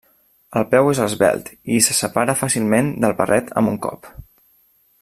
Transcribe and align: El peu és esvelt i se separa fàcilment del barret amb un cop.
El 0.59 0.63
peu 0.71 0.87
és 0.93 1.01
esvelt 1.03 1.51
i 1.75 1.81
se 1.87 1.97
separa 1.99 2.35
fàcilment 2.39 2.89
del 3.05 3.15
barret 3.21 3.53
amb 3.63 3.73
un 3.75 3.79
cop. 3.85 4.11